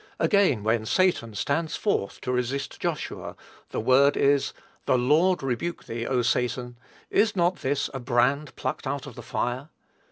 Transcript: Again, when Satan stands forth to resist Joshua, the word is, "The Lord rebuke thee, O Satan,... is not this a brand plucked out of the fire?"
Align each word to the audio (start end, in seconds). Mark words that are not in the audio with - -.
Again, 0.19 0.63
when 0.63 0.87
Satan 0.87 1.35
stands 1.35 1.75
forth 1.75 2.21
to 2.21 2.31
resist 2.31 2.79
Joshua, 2.79 3.35
the 3.69 3.79
word 3.79 4.17
is, 4.17 4.51
"The 4.87 4.97
Lord 4.97 5.43
rebuke 5.43 5.83
thee, 5.83 6.07
O 6.07 6.23
Satan,... 6.23 6.79
is 7.11 7.35
not 7.35 7.57
this 7.57 7.87
a 7.93 7.99
brand 7.99 8.55
plucked 8.55 8.87
out 8.87 9.05
of 9.05 9.13
the 9.13 9.21
fire?" 9.21 9.69